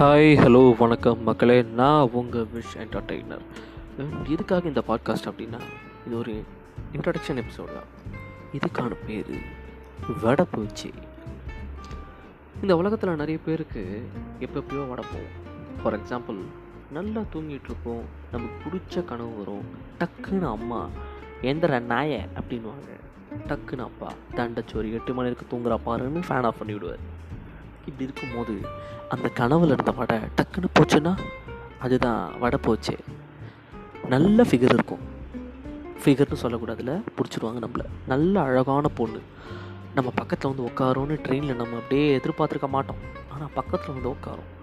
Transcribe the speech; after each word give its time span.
Hi 0.00 0.36
hello 0.36 0.76
வணக்கம் 0.78 1.22
மக்களே. 1.22 1.62
நான் 1.62 2.10
உங்கள் 2.12 2.46
விஷ் 2.54 2.78
என்டர்டெய்னர் 2.78 4.28
எதுக்காக 4.28 4.68
இந்த 4.68 4.82
பாட்காஸ்ட் 4.88 5.28
அப்படின்னா 5.28 5.60
இது 6.06 6.18
ஒரு 6.18 6.44
இன்ட்ரடக்ஷன் 6.92 7.42
எபிசோட் 7.42 7.68
தான். 7.74 7.88
இதுக்கான 8.52 8.96
பேர் 9.06 9.30
வடப்பூச்சி 10.22 10.92
இந்த 12.62 12.76
உலகத்தில் 12.76 13.14
நிறைய 13.14 13.38
பேருக்கு 13.44 14.08
எப்பப்பயோ 14.40 14.84
வடப்போம் 14.92 15.28
ஃபார் 15.82 16.00
எக்ஸாம்பிள் 16.00 16.38
நல்லா 16.92 17.20
தூங்கிட்டுருப்போம் 17.32 18.02
நமக்கு 18.32 18.70
பிடிச்ச 18.70 19.04
கனவு 19.04 19.38
வரும். 19.38 19.64
டக்குன்னு 19.98 20.50
அம்மா 20.50 20.88
எந்திர 21.42 21.80
நாய 21.80 22.26
அப்படின்வாங்க 22.34 22.90
டக்குன்னு 23.48 23.82
அப்பா 23.82 24.12
தண்டச்சோரி 24.34 24.92
எட்டு 24.92 25.14
மணி 25.14 25.30
இருக்கு 25.30 25.56
தூங்குறா 25.56 25.78
பாருன்னு 25.86 26.22
ஃபேன் 26.28 26.42
ஆஃப் 26.42 26.58
பண்ணி 26.58 26.72
விடுவார் 26.72 27.18
இப்படி 27.90 28.10
இருக்கும்போது 28.10 28.66
அந்த 29.08 29.28
கனவில் 29.28 29.70
இருந்த 29.70 29.90
வடை 29.90 30.18
டக்குன்னு 30.18 30.66
போச்சுன்னா 30.78 31.18
அதுதான் 31.78 32.38
வடை 32.38 32.58
போச்சு. 32.62 32.96
நல்ல 34.08 34.42
ஃபிகர் 34.42 34.72
இருக்கும். 34.72 34.98
ஃபிகர்னு 36.04 36.36
சொல்லக்கூடாதுல 36.42 37.02
பிடிச்சிருவாங்க 37.16 37.60
நம்மள. 37.60 37.84
நல்ல 38.06 38.42
அழகான 38.42 38.88
பொண்ணு. 38.88 39.20
நம்ம 39.94 40.12
பக்கத்தில் 40.14 40.54
வந்து 40.54 40.70
உட்காரோன்னு 40.70 41.18
ட்ரெயினில் 41.18 41.54
நம்ம 41.54 41.76
அப்படியே 41.76 42.18
எதிர்பார்த்துருக்க 42.18 42.68
மாட்டோம். 42.68 42.96
ஆனால் 43.28 43.50
பக்கத்தில் 43.54 43.92
வந்து 43.92 44.08
உட்காரும். 44.08 44.59